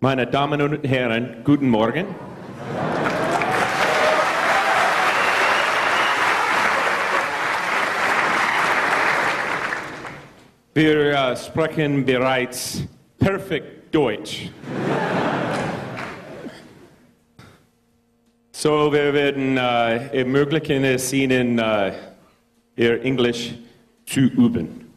Meine 0.00 0.28
Damen 0.28 0.62
und 0.62 0.86
Herren, 0.86 1.38
guten 1.42 1.68
Morgen. 1.68 2.06
Wir 10.72 11.10
äh, 11.10 11.36
sprechen 11.36 12.04
bereits 12.04 12.84
perfekt 13.18 13.92
Deutsch. 13.92 14.50
So, 18.52 18.92
wir 18.92 19.12
werden 19.12 19.56
äh, 19.56 20.16
ermöglichen 20.16 20.84
es 20.84 21.12
Ihnen, 21.12 21.58
äh, 21.58 21.92
Ihr 22.76 23.02
Englisch 23.02 23.54
zu 24.06 24.20
üben. 24.20 24.87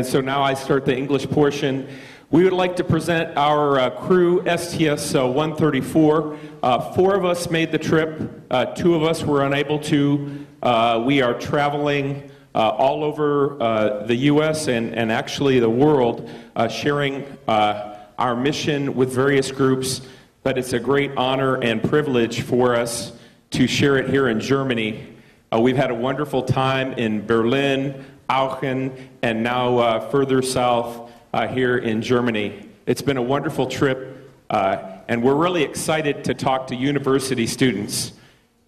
And 0.00 0.08
so 0.08 0.22
now 0.22 0.42
I 0.42 0.54
start 0.54 0.86
the 0.86 0.96
English 0.96 1.28
portion. 1.28 1.86
We 2.30 2.44
would 2.44 2.54
like 2.54 2.74
to 2.76 2.84
present 2.84 3.36
our 3.36 3.78
uh, 3.78 3.90
crew, 3.90 4.42
STS 4.46 5.14
uh, 5.14 5.26
134. 5.26 6.38
Uh, 6.62 6.92
four 6.94 7.14
of 7.14 7.26
us 7.26 7.50
made 7.50 7.70
the 7.70 7.76
trip, 7.76 8.46
uh, 8.50 8.64
two 8.64 8.94
of 8.94 9.02
us 9.02 9.22
were 9.22 9.44
unable 9.44 9.78
to. 9.80 10.46
Uh, 10.62 11.02
we 11.04 11.20
are 11.20 11.34
traveling 11.34 12.30
uh, 12.54 12.70
all 12.70 13.04
over 13.04 14.02
the 14.06 14.16
U.S. 14.16 14.68
And, 14.68 14.94
and 14.94 15.12
actually 15.12 15.60
the 15.60 15.68
world, 15.68 16.30
sharing 16.70 17.26
our 17.46 18.34
mission 18.34 18.94
with 18.94 19.12
various 19.12 19.52
groups. 19.52 20.00
But 20.44 20.56
it's 20.56 20.72
a 20.72 20.80
great 20.80 21.10
honor 21.18 21.56
and 21.56 21.82
privilege 21.82 22.40
for 22.40 22.74
us 22.74 23.12
to 23.50 23.66
share 23.66 23.98
it 23.98 24.08
here 24.08 24.28
in 24.28 24.40
Germany. 24.40 25.08
We've 25.54 25.76
had 25.76 25.90
a 25.90 25.94
wonderful 25.94 26.44
time 26.44 26.94
in 26.94 27.26
Berlin, 27.26 28.02
Aachen, 28.30 29.10
and 29.22 29.42
now 29.42 29.78
uh, 29.78 30.08
further 30.08 30.40
south 30.40 31.10
uh, 31.32 31.48
here 31.48 31.78
in 31.78 32.00
Germany. 32.00 32.68
It's 32.86 33.02
been 33.02 33.16
a 33.16 33.22
wonderful 33.22 33.66
trip, 33.66 34.30
uh, 34.48 34.98
and 35.08 35.20
we're 35.20 35.34
really 35.34 35.64
excited 35.64 36.22
to 36.24 36.34
talk 36.34 36.68
to 36.68 36.76
university 36.76 37.48
students. 37.48 38.12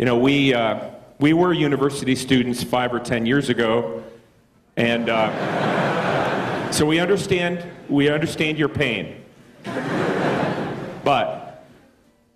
You 0.00 0.06
know, 0.06 0.18
we, 0.18 0.52
uh, 0.52 0.90
we 1.20 1.32
were 1.32 1.52
university 1.52 2.16
students 2.16 2.64
five 2.64 2.92
or 2.92 2.98
ten 2.98 3.24
years 3.24 3.50
ago, 3.50 4.02
and 4.76 5.08
uh, 5.08 6.72
so 6.72 6.84
we 6.84 6.98
understand, 6.98 7.64
we 7.88 8.08
understand 8.08 8.58
your 8.58 8.68
pain. 8.68 9.22
But 11.04 11.64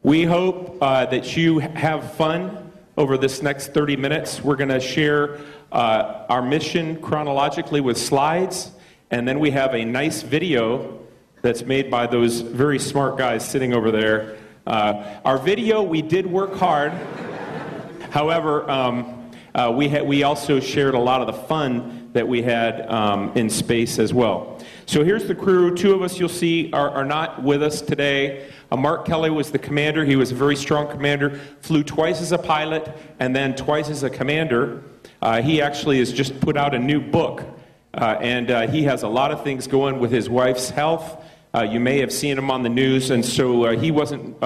we 0.05 0.23
hope 0.23 0.79
that 0.79 1.37
you 1.37 1.59
have 1.59 2.15
fun 2.15 2.66
over 2.97 3.19
this 3.19 3.43
next 3.43 3.75
30 3.75 3.97
minutes. 3.97 4.43
We're 4.43 4.57
going 4.57 4.71
to 4.71 4.81
share 4.81 5.39
uh, 5.71 6.25
our 6.29 6.43
mission 6.43 7.01
chronologically 7.01 7.81
with 7.81 7.99
slides, 7.99 8.71
and 9.11 9.29
then 9.29 9.39
we 9.39 9.51
have 9.51 9.75
a 9.75 9.85
nice 9.85 10.23
video 10.23 11.01
that's 11.43 11.63
made 11.63 11.91
by 11.91 12.07
those 12.07 12.41
very 12.41 12.79
smart 12.79 13.19
guys 13.19 13.47
sitting 13.49 13.75
over 13.75 13.91
there. 13.91 14.37
Uh, 14.67 15.21
our 15.25 15.39
video, 15.39 15.83
we 15.83 16.03
did 16.03 16.27
work 16.27 16.55
hard. 16.55 16.93
However, 18.11 18.69
um, 18.71 19.31
uh, 19.55 19.73
we, 19.75 19.89
ha- 19.89 20.03
we 20.03 20.23
also 20.23 20.59
shared 20.59 20.95
a 20.95 20.99
lot 20.99 21.21
of 21.21 21.27
the 21.27 21.43
fun 21.47 22.11
that 22.15 22.27
we 22.27 22.43
had 22.43 22.91
um, 22.91 23.33
in 23.37 23.51
space 23.51 23.99
as 23.99 24.13
well. 24.13 24.56
So 24.89 25.03
here's 25.03 25.27
the 25.27 25.35
crew. 25.35 25.75
Two 25.75 25.95
of 25.95 26.03
us 26.03 26.21
you'll 26.21 26.29
see 26.29 26.71
are, 26.73 26.91
are 26.91 27.05
not 27.05 27.43
with 27.43 27.61
us 27.61 27.83
today. 27.83 28.49
Uh, 28.71 28.77
Mark 28.77 29.05
Kelly 29.05 29.31
was 29.31 29.51
the 29.51 29.59
commander. 29.59 30.05
He 30.05 30.15
was 30.15 30.31
a 30.31 30.37
very 30.37 30.55
strong 30.55 30.89
commander, 30.89 31.41
flew 31.61 31.83
twice 31.83 32.23
as 32.23 32.31
a 32.31 32.39
pilot 32.39 32.97
and 33.19 33.35
then 33.35 33.57
twice 33.57 33.91
as 33.91 34.05
a 34.05 34.11
commander. 34.11 34.85
Uh, 35.21 35.43
he 35.43 35.61
actually 35.61 35.99
has 35.99 36.13
just 36.13 36.41
put 36.41 36.57
out 36.57 36.73
a 36.73 36.79
new 36.79 37.01
book, 37.01 37.43
uh, 37.95 38.17
and 38.21 38.49
uh, 38.53 38.69
he 38.69 38.85
has 38.85 39.03
a 39.03 39.09
lot 39.09 39.33
of 39.33 39.43
things 39.43 39.67
going 39.67 39.99
with 39.99 40.13
his 40.13 40.31
wife's 40.31 40.71
health. 40.71 41.25
Uh, 41.53 41.63
you 41.63 41.81
may 41.81 41.99
have 41.99 42.13
seen 42.13 42.39
him 42.39 42.49
on 42.49 42.63
the 42.63 42.69
news, 42.69 43.11
and 43.11 43.25
so 43.25 43.65
uh, 43.65 43.77
he 43.77 43.91
wasn't 43.91 44.41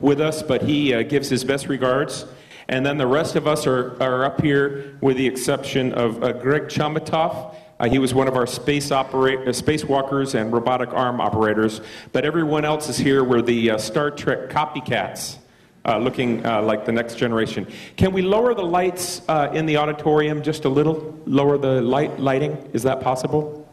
with 0.00 0.18
us, 0.18 0.42
but 0.42 0.62
he 0.62 1.04
gives 1.04 1.28
his 1.28 1.44
best 1.44 1.68
regards. 1.68 2.24
And 2.68 2.86
then 2.86 2.96
the 2.96 3.06
rest 3.06 3.36
of 3.36 3.46
us 3.46 3.66
are, 3.66 4.02
are 4.02 4.24
up 4.24 4.40
here, 4.40 4.96
with 5.02 5.18
the 5.18 5.26
exception 5.26 5.92
of 5.92 6.20
Greg 6.40 6.68
Chamitoff. 6.68 7.54
Uh, 7.80 7.88
he 7.88 7.98
was 7.98 8.14
one 8.14 8.28
of 8.28 8.36
our 8.36 8.46
space 8.46 8.92
opera- 8.92 9.42
uh, 9.42 9.48
spacewalkers 9.48 10.34
and 10.34 10.52
robotic 10.52 10.90
arm 10.92 11.20
operators. 11.20 11.80
But 12.12 12.24
everyone 12.24 12.64
else 12.64 12.88
is 12.88 12.96
here. 12.96 13.24
We're 13.24 13.42
the 13.42 13.72
uh, 13.72 13.78
Star 13.78 14.10
Trek 14.10 14.48
copycats, 14.48 15.38
uh, 15.84 15.98
looking 15.98 16.44
uh, 16.46 16.62
like 16.62 16.84
the 16.84 16.92
next 16.92 17.16
generation. 17.16 17.66
Can 17.96 18.12
we 18.12 18.22
lower 18.22 18.54
the 18.54 18.64
lights 18.64 19.22
uh, 19.28 19.50
in 19.52 19.66
the 19.66 19.76
auditorium 19.76 20.42
just 20.42 20.64
a 20.64 20.68
little? 20.68 21.20
Lower 21.26 21.58
the 21.58 21.80
light 21.82 22.20
lighting? 22.20 22.52
Is 22.72 22.84
that 22.84 23.00
possible? 23.00 23.68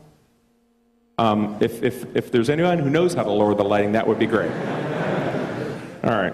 Um, 1.18 1.58
if, 1.62 1.84
if, 1.84 2.16
if 2.16 2.32
there's 2.32 2.50
anyone 2.50 2.80
who 2.80 2.90
knows 2.90 3.14
how 3.14 3.24
to 3.24 3.32
lower 3.32 3.54
the 3.54 3.64
lighting, 3.64 3.92
that 3.92 4.08
would 4.08 4.18
be 4.18 4.26
great. 4.26 4.52
All 6.04 6.10
right. 6.10 6.34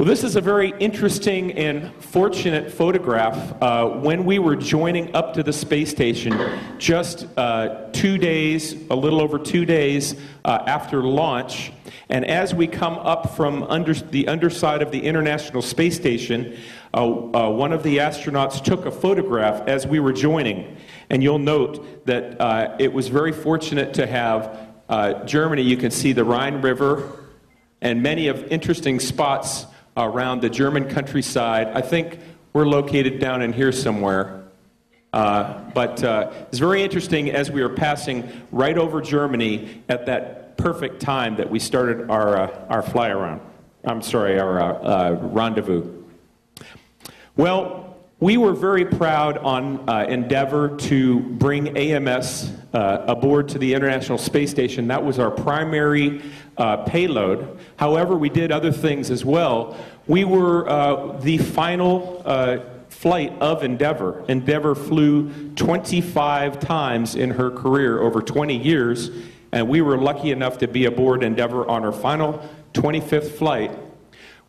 Well, 0.00 0.08
this 0.08 0.24
is 0.24 0.34
a 0.34 0.40
very 0.40 0.72
interesting 0.78 1.52
and 1.58 1.94
fortunate 2.02 2.72
photograph. 2.72 3.62
Uh, 3.62 3.86
when 3.86 4.24
we 4.24 4.38
were 4.38 4.56
joining 4.56 5.14
up 5.14 5.34
to 5.34 5.42
the 5.42 5.52
space 5.52 5.90
station, 5.90 6.32
just 6.78 7.26
uh, 7.36 7.90
two 7.92 8.16
days, 8.16 8.72
a 8.88 8.96
little 8.96 9.20
over 9.20 9.38
two 9.38 9.66
days 9.66 10.14
uh, 10.46 10.64
after 10.66 11.02
launch, 11.02 11.70
and 12.08 12.24
as 12.24 12.54
we 12.54 12.66
come 12.66 12.94
up 12.94 13.36
from 13.36 13.62
under, 13.64 13.92
the 13.92 14.26
underside 14.26 14.80
of 14.80 14.90
the 14.90 15.04
International 15.04 15.60
Space 15.60 15.96
Station, 15.96 16.56
uh, 16.94 17.04
uh, 17.04 17.50
one 17.50 17.74
of 17.74 17.82
the 17.82 17.98
astronauts 17.98 18.64
took 18.64 18.86
a 18.86 18.90
photograph 18.90 19.68
as 19.68 19.86
we 19.86 20.00
were 20.00 20.14
joining. 20.14 20.78
And 21.10 21.22
you'll 21.22 21.38
note 21.38 22.06
that 22.06 22.40
uh, 22.40 22.74
it 22.78 22.90
was 22.90 23.08
very 23.08 23.32
fortunate 23.32 23.92
to 23.92 24.06
have 24.06 25.26
Germany. 25.26 25.60
You 25.60 25.76
can 25.76 25.90
see 25.90 26.14
the 26.14 26.24
Rhine 26.24 26.62
River 26.62 27.18
and 27.82 28.02
many 28.02 28.28
of 28.28 28.44
interesting 28.50 28.98
spots 28.98 29.66
around 30.04 30.42
the 30.42 30.50
German 30.50 30.88
countryside. 30.88 31.68
I 31.74 31.80
think 31.80 32.18
we're 32.52 32.66
located 32.66 33.20
down 33.20 33.42
in 33.42 33.52
here 33.52 33.72
somewhere. 33.72 34.44
Uh, 35.12 35.60
but 35.74 36.02
uh, 36.04 36.30
it's 36.48 36.58
very 36.58 36.82
interesting 36.82 37.30
as 37.30 37.50
we 37.50 37.62
were 37.62 37.74
passing 37.74 38.28
right 38.52 38.78
over 38.78 39.00
Germany 39.00 39.82
at 39.88 40.06
that 40.06 40.56
perfect 40.56 41.00
time 41.00 41.36
that 41.36 41.50
we 41.50 41.58
started 41.58 42.10
our, 42.10 42.36
uh, 42.36 42.66
our 42.68 42.82
fly 42.82 43.08
around. 43.08 43.40
I'm 43.84 44.02
sorry, 44.02 44.38
our 44.38 44.60
uh, 44.60 44.72
uh, 44.72 45.18
rendezvous. 45.20 46.04
Well, 47.36 47.89
we 48.20 48.36
were 48.36 48.52
very 48.52 48.84
proud 48.84 49.38
on 49.38 49.88
uh, 49.88 50.04
Endeavour 50.06 50.76
to 50.76 51.20
bring 51.20 51.74
AMS 51.76 52.52
uh, 52.74 53.04
aboard 53.08 53.48
to 53.48 53.58
the 53.58 53.72
International 53.72 54.18
Space 54.18 54.50
Station. 54.50 54.88
That 54.88 55.02
was 55.02 55.18
our 55.18 55.30
primary 55.30 56.22
uh, 56.58 56.84
payload. 56.84 57.58
However, 57.76 58.14
we 58.14 58.28
did 58.28 58.52
other 58.52 58.72
things 58.72 59.10
as 59.10 59.24
well. 59.24 59.74
We 60.06 60.24
were 60.24 60.68
uh, 60.68 61.18
the 61.20 61.38
final 61.38 62.20
uh, 62.26 62.58
flight 62.90 63.32
of 63.40 63.64
Endeavour. 63.64 64.22
Endeavour 64.28 64.74
flew 64.74 65.30
25 65.54 66.60
times 66.60 67.14
in 67.14 67.30
her 67.30 67.50
career 67.50 68.02
over 68.02 68.20
20 68.20 68.54
years, 68.54 69.10
and 69.50 69.66
we 69.66 69.80
were 69.80 69.96
lucky 69.96 70.30
enough 70.30 70.58
to 70.58 70.68
be 70.68 70.84
aboard 70.84 71.22
Endeavour 71.22 71.66
on 71.66 71.84
her 71.84 71.92
final 71.92 72.46
25th 72.74 73.30
flight. 73.30 73.70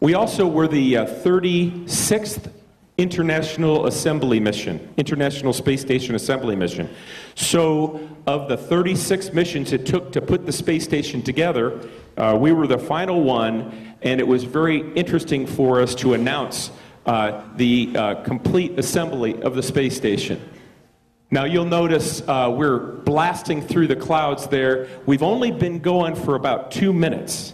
We 0.01 0.13
also 0.13 0.45
were 0.45 0.67
the 0.67 0.97
uh, 0.97 1.05
36th 1.05 2.51
International 2.97 3.87
Assembly 3.87 4.39
Mission, 4.39 4.93
International 4.97 5.53
Space 5.53 5.81
Station 5.81 6.15
Assembly 6.15 6.55
Mission. 6.55 6.89
So, 7.35 8.07
of 8.27 8.47
the 8.47 8.57
36 8.57 9.33
missions 9.33 9.73
it 9.73 9.85
took 9.85 10.11
to 10.11 10.21
put 10.21 10.45
the 10.45 10.51
space 10.51 10.83
station 10.83 11.21
together, 11.23 11.89
uh, 12.17 12.37
we 12.39 12.51
were 12.51 12.67
the 12.67 12.77
final 12.77 13.23
one, 13.23 13.95
and 14.01 14.19
it 14.19 14.27
was 14.27 14.43
very 14.43 14.91
interesting 14.93 15.47
for 15.47 15.81
us 15.81 15.95
to 15.95 16.13
announce 16.13 16.71
uh, 17.05 17.41
the 17.55 17.91
uh, 17.95 18.15
complete 18.23 18.77
assembly 18.77 19.41
of 19.41 19.55
the 19.55 19.63
space 19.63 19.95
station. 19.95 20.39
Now, 21.31 21.45
you'll 21.45 21.65
notice 21.65 22.21
uh, 22.27 22.53
we're 22.55 22.79
blasting 22.79 23.61
through 23.61 23.87
the 23.87 23.95
clouds 23.95 24.47
there. 24.47 24.87
We've 25.05 25.23
only 25.23 25.49
been 25.49 25.79
going 25.79 26.13
for 26.13 26.35
about 26.35 26.71
two 26.71 26.91
minutes. 26.91 27.53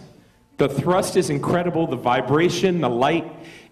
The 0.58 0.68
thrust 0.68 1.16
is 1.16 1.30
incredible, 1.30 1.86
the 1.86 1.96
vibration, 1.96 2.80
the 2.80 2.90
light. 2.90 3.24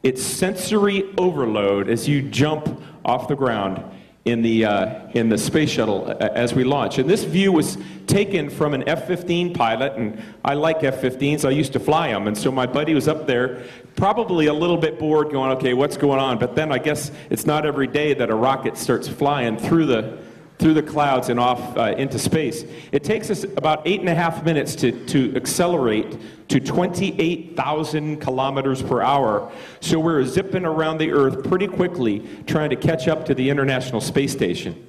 It's 0.05 0.23
sensory 0.23 1.05
overload 1.19 1.89
as 1.89 2.09
you 2.09 2.23
jump 2.23 2.81
off 3.05 3.27
the 3.27 3.35
ground 3.35 3.83
in 4.25 4.43
the, 4.43 4.65
uh, 4.65 5.09
in 5.13 5.29
the 5.29 5.37
space 5.37 5.71
shuttle 5.71 6.07
uh, 6.09 6.15
as 6.15 6.55
we 6.55 6.63
launch. 6.63 6.99
And 6.99 7.11
this 7.11 7.25
view 7.25 7.51
was 7.51 7.77
taken 8.07 8.51
from 8.51 8.73
an 8.73 8.89
F 8.89 9.09
15 9.09 9.53
pilot, 9.53 9.95
and 9.95 10.23
I 10.45 10.55
like 10.55 10.85
F 10.85 11.01
15s, 11.01 11.45
I 11.45 11.51
used 11.51 11.73
to 11.73 11.81
fly 11.81 12.09
them. 12.13 12.29
And 12.29 12.39
so 12.39 12.53
my 12.53 12.67
buddy 12.67 12.95
was 12.95 13.09
up 13.09 13.27
there, 13.27 13.65
probably 13.97 14.47
a 14.47 14.55
little 14.55 14.77
bit 14.77 14.97
bored, 14.97 15.31
going, 15.31 15.51
okay, 15.53 15.75
what's 15.75 15.97
going 15.97 16.21
on? 16.21 16.39
But 16.39 16.55
then 16.55 16.71
I 16.71 16.79
guess 16.79 17.11
it's 17.31 17.47
not 17.47 17.67
every 17.67 17.89
day 17.89 18.15
that 18.15 18.31
a 18.31 18.35
rocket 18.35 18.77
starts 18.77 19.09
flying 19.09 19.57
through 19.59 19.87
the, 19.87 20.19
through 20.59 20.75
the 20.75 20.83
clouds 20.83 21.29
and 21.29 21.39
off 21.39 21.77
uh, 21.77 21.95
into 21.99 22.19
space. 22.19 22.65
It 22.93 23.05
takes 23.05 23.31
us 23.31 23.45
about 23.45 23.87
eight 23.87 24.01
and 24.01 24.09
a 24.09 24.15
half 24.15 24.45
minutes 24.45 24.75
to, 24.77 24.93
to 25.07 25.35
accelerate 25.37 26.17
to 26.49 26.61
28,000 26.61 28.21
kilometers 28.21 28.83
per 28.83 29.03
hour. 29.03 29.53
So 29.81 29.99
we're 29.99 30.25
zipping 30.25 30.65
around 30.65 30.99
the 30.99 31.13
Earth 31.13 31.45
pretty 31.45 31.67
quickly 31.67 32.27
trying 32.47 32.71
to 32.71 32.77
catch 32.77 33.09
up 33.09 33.27
to 33.27 33.35
the 33.35 33.51
International 33.51 34.01
Space 34.01 34.33
Station. 34.33 34.83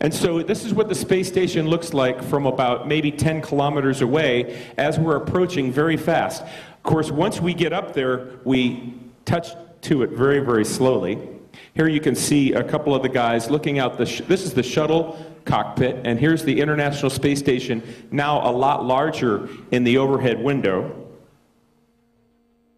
And 0.00 0.12
so 0.12 0.42
this 0.42 0.64
is 0.64 0.74
what 0.74 0.88
the 0.88 0.94
space 0.94 1.28
station 1.28 1.68
looks 1.68 1.94
like 1.94 2.22
from 2.22 2.46
about 2.46 2.88
maybe 2.88 3.10
10 3.12 3.40
kilometers 3.42 4.00
away 4.00 4.60
as 4.76 4.98
we're 4.98 5.16
approaching 5.16 5.70
very 5.70 5.96
fast. 5.96 6.42
Of 6.42 6.82
course, 6.82 7.10
once 7.10 7.40
we 7.40 7.54
get 7.54 7.72
up 7.72 7.94
there, 7.94 8.32
we 8.44 8.94
touch 9.24 9.50
to 9.82 10.02
it 10.02 10.10
very, 10.10 10.40
very 10.40 10.64
slowly. 10.64 11.33
Here 11.74 11.88
you 11.88 12.00
can 12.00 12.14
see 12.14 12.52
a 12.52 12.62
couple 12.62 12.94
of 12.94 13.02
the 13.02 13.08
guys 13.08 13.50
looking 13.50 13.80
out 13.80 13.98
the. 13.98 14.06
Sh- 14.06 14.22
this 14.28 14.42
is 14.44 14.54
the 14.54 14.62
shuttle 14.62 15.18
cockpit, 15.44 16.00
and 16.04 16.18
here's 16.18 16.44
the 16.44 16.60
International 16.60 17.10
Space 17.10 17.38
Station, 17.38 17.82
now 18.10 18.48
a 18.48 18.52
lot 18.52 18.84
larger 18.84 19.48
in 19.70 19.84
the 19.84 19.98
overhead 19.98 20.42
window. 20.42 21.00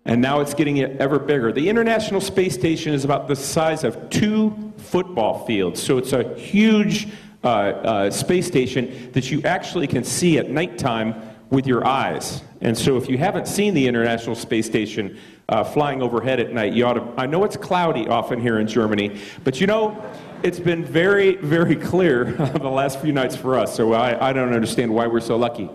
And 0.05 0.23
now 0.23 0.41
it's 0.41 0.55
getting 0.55 0.81
ever 0.81 1.19
bigger. 1.19 1.53
The 1.53 1.69
International 1.69 2.21
Space 2.21 2.55
Station 2.55 2.95
is 2.95 3.05
about 3.05 3.29
the 3.29 3.37
size 3.37 3.85
of 3.85 4.09
two 4.09 4.73
football 4.79 5.45
fields, 5.45 5.83
so 5.83 5.99
it's 5.99 6.13
a 6.13 6.35
huge 6.39 7.09
uh, 7.45 7.49
uh, 7.49 8.11
space 8.11 8.47
station 8.47 9.11
that 9.13 9.31
you 9.31 9.43
actually 9.43 9.87
can 9.87 10.05
see 10.05 10.39
at 10.39 10.49
nighttime 10.49 11.15
with 11.51 11.67
your 11.67 11.87
eyes. 11.87 12.43
And 12.61 12.77
so, 12.77 12.97
if 12.97 13.09
you 13.09 13.19
haven't 13.19 13.47
seen 13.47 13.75
the 13.75 13.87
International 13.87 14.35
Space 14.35 14.67
Station 14.67 15.19
uh, 15.49 15.63
flying 15.63 16.03
overhead 16.03 16.41
at 16.41 16.53
night, 16.53 16.73
you 16.73 16.85
ought 16.87 16.95
to. 16.95 17.13
I 17.17 17.27
know 17.27 17.45
it's 17.45 17.57
cloudy 17.57 18.09
often 18.09 18.41
here 18.41 18.59
in 18.59 18.67
Germany, 18.67 19.21
but 19.45 19.61
you 19.61 19.67
know, 19.67 20.05
it's 20.43 20.59
been 20.61 20.85
very, 20.85 21.37
very 21.37 21.77
clear 21.77 22.25
the 22.61 22.69
last 22.69 23.01
few 23.01 23.13
nights 23.13 23.37
for 23.37 23.59
us. 23.59 23.75
So 23.75 23.93
I, 23.93 24.31
I 24.31 24.33
don't 24.33 24.53
understand 24.53 24.93
why 24.93 25.07
we're 25.07 25.21
so 25.21 25.37
lucky. 25.37 25.71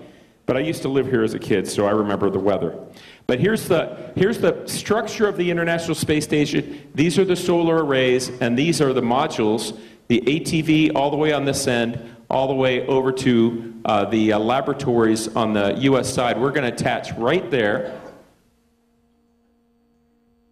But 0.46 0.58
I 0.58 0.62
used 0.62 0.82
to 0.82 0.90
live 0.90 1.08
here 1.08 1.24
as 1.24 1.34
a 1.34 1.40
kid, 1.40 1.68
so 1.68 1.86
I 1.86 1.92
remember 1.92 2.30
the 2.30 2.40
weather. 2.40 2.78
But 3.28 3.40
here's 3.40 3.68
the, 3.68 4.12
here's 4.16 4.40
the 4.40 4.68
structure 4.68 5.28
of 5.28 5.38
the 5.38 5.50
International 5.50 5.96
Space 5.96 6.26
Station. 6.26 6.90
These 6.94 7.18
are 7.20 7.24
the 7.24 7.36
solar 7.36 7.86
arrays, 7.86 8.30
and 8.42 8.58
these 8.58 8.82
are 8.82 8.92
the 8.92 9.02
modules, 9.02 9.80
the 10.08 10.20
ATV 10.22 10.94
all 10.96 11.10
the 11.12 11.16
way 11.16 11.32
on 11.32 11.46
this 11.46 11.68
end, 11.68 12.16
all 12.30 12.48
the 12.48 12.56
way 12.56 12.86
over 12.88 13.12
to 13.12 13.82
uh, 13.86 14.06
the 14.06 14.34
uh, 14.34 14.40
laboratories 14.40 15.28
on 15.36 15.54
the 15.54 15.74
U.S. 15.82 16.14
side. 16.14 16.40
We're 16.40 16.52
going 16.52 16.70
to 16.70 16.74
attach 16.74 17.14
right 17.14 17.50
there. 17.52 18.01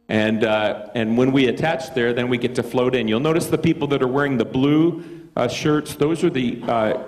And, 0.09 0.43
uh, 0.43 0.89
and 0.95 1.17
when 1.17 1.31
we 1.31 1.47
attach 1.47 1.93
there, 1.93 2.13
then 2.13 2.29
we 2.29 2.39
get 2.39 2.55
to 2.55 2.63
float 2.63 2.95
in. 2.95 3.07
You'll 3.07 3.19
notice 3.19 3.45
the 3.45 3.59
people 3.59 3.87
that 3.89 4.01
are 4.01 4.07
wearing 4.07 4.37
the 4.37 4.45
blue 4.45 5.03
uh, 5.35 5.47
shirts, 5.47 5.95
those 5.95 6.23
are 6.23 6.31
the 6.31 6.61
uh, 6.63 7.03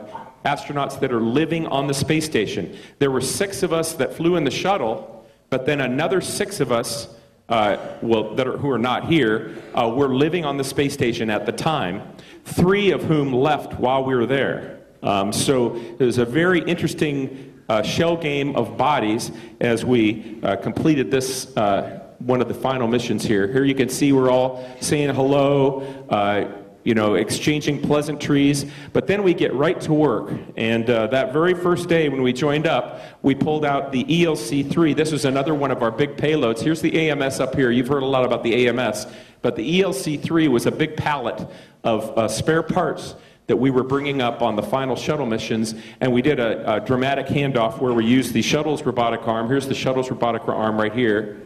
astronauts 0.46 1.00
that 1.00 1.12
are 1.12 1.20
living 1.20 1.66
on 1.68 1.88
the 1.88 1.94
space 1.94 2.26
station. 2.26 2.78
There 3.00 3.12
were 3.12 3.22
six 3.22 3.64
of 3.64 3.74
us 3.74 3.94
that 3.94 4.14
flew 4.14 4.36
in 4.36 4.44
the 4.44 4.52
shuttle, 4.52 5.26
but 5.50 5.66
then 5.66 5.82
another 5.82 6.22
six 6.22 6.60
of 6.60 6.72
us, 6.72 7.14
uh, 7.50 7.78
well, 8.02 8.36
that 8.36 8.48
are, 8.48 8.58
who 8.58 8.70
are 8.70 8.78
not 8.78 9.10
here, 9.10 9.56
uh, 9.74 9.90
were 9.90 10.14
living 10.14 10.46
on 10.46 10.58
the 10.58 10.64
space 10.64 10.94
station 10.94 11.30
at 11.30 11.46
the 11.46 11.52
time, 11.52 12.04
three 12.46 12.92
of 12.92 13.04
whom 13.04 13.34
left 13.34 13.80
while 13.80 14.04
we 14.04 14.16
were 14.16 14.28
there. 14.28 14.80
Um, 15.04 15.34
so 15.34 15.76
it 15.76 16.00
was 16.00 16.20
a 16.20 16.26
very 16.26 16.62
interesting 16.62 17.62
uh, 17.68 17.82
shell 17.82 18.16
game 18.16 18.56
of 18.56 18.78
bodies 18.78 19.32
as 19.60 19.84
we 19.84 20.40
uh, 20.44 20.56
completed 20.58 21.10
this 21.10 21.56
uh, 21.58 22.01
one 22.26 22.42
of 22.42 22.48
the 22.48 22.54
final 22.54 22.88
missions 22.88 23.24
here. 23.24 23.48
Here 23.48 23.64
you 23.64 23.76
can 23.76 23.90
see 23.90 24.12
we're 24.12 24.30
all 24.30 24.68
saying 24.80 25.14
hello, 25.14 25.82
uh, 26.10 26.58
you 26.84 26.96
know, 26.96 27.14
exchanging 27.16 27.82
pleasantries, 27.82 28.66
but 28.94 29.06
then 29.06 29.22
we 29.24 29.34
get 29.34 29.54
right 29.54 29.80
to 29.82 29.94
work. 29.94 30.34
And 30.58 30.90
uh, 30.90 31.08
that 31.08 31.32
very 31.32 31.54
first 31.54 31.88
day 31.88 32.10
when 32.10 32.22
we 32.24 32.34
joined 32.34 32.66
up, 32.66 33.02
we 33.22 33.36
pulled 33.36 33.66
out 33.66 33.92
the 33.92 34.04
ELC 34.04 34.70
3. 34.70 34.94
This 34.94 35.12
was 35.12 35.26
another 35.26 35.54
one 35.54 35.72
of 35.72 35.84
our 35.84 35.92
big 35.92 36.18
payloads. 36.18 36.60
Here's 36.60 36.82
the 36.82 37.10
AMS 37.10 37.40
up 37.40 37.56
here. 37.56 37.70
You've 37.70 37.88
heard 37.88 38.04
a 38.04 38.08
lot 38.08 38.26
about 38.26 38.44
the 38.44 38.68
AMS, 38.68 39.06
but 39.42 39.56
the 39.56 39.82
ELC 39.82 40.22
3 40.22 40.48
was 40.48 40.66
a 40.66 40.72
big 40.72 40.98
pallet 40.98 41.48
of 41.84 42.18
uh, 42.18 42.28
spare 42.28 42.64
parts 42.64 43.16
that 43.48 43.58
we 43.58 43.70
were 43.70 43.84
bringing 43.84 44.22
up 44.22 44.42
on 44.42 44.56
the 44.56 44.64
final 44.64 44.96
shuttle 44.96 45.26
missions, 45.26 45.76
and 46.00 46.12
we 46.12 46.22
did 46.22 46.40
a, 46.40 46.76
a 46.76 46.80
dramatic 46.80 47.28
handoff 47.28 47.82
where 47.82 47.94
we 47.94 48.06
used 48.06 48.34
the 48.34 48.42
shuttle's 48.42 48.82
robotic 48.84 49.28
arm. 49.28 49.48
Here's 49.48 49.68
the 49.68 49.76
shuttle's 49.76 50.10
robotic 50.10 50.48
arm 50.48 50.80
right 50.80 50.94
here. 50.94 51.42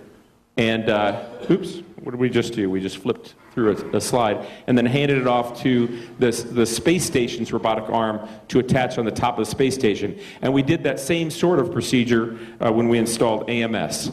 And, 0.58 0.90
uh, 0.90 1.26
oops, 1.50 1.82
what 2.02 2.12
did 2.12 2.20
we 2.20 2.30
just 2.30 2.54
do? 2.54 2.70
We 2.70 2.80
just 2.80 2.98
flipped 2.98 3.34
through 3.54 3.72
a, 3.72 3.98
a, 3.98 4.02
slide 4.02 4.46
and 4.68 4.78
then 4.78 4.86
handed 4.86 5.18
it 5.18 5.28
off 5.28 5.62
to 5.62 6.02
this, 6.20 6.44
the 6.44 6.66
space 6.66 7.06
station's 7.06 7.52
robotic 7.52 7.90
arm 7.90 8.28
to 8.50 8.60
attach 8.60 8.98
on 8.98 9.06
the 9.06 9.12
top 9.12 9.40
of 9.40 9.46
the 9.46 9.50
space 9.50 9.74
station. 9.76 10.20
And 10.42 10.54
we 10.54 10.62
did 10.62 10.84
that 10.84 11.00
same 11.00 11.32
sort 11.32 11.60
of 11.60 11.72
procedure 11.72 12.38
uh, 12.60 12.72
when 12.72 12.90
we 12.90 12.98
installed 12.98 13.50
AMS. 13.50 14.12